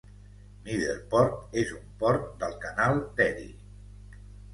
[0.67, 4.19] Middleport és un port del canal d'Erie.